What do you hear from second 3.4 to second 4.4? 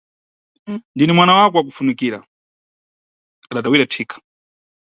adatawira thika.